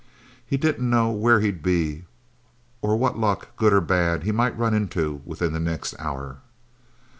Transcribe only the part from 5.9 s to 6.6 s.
hour.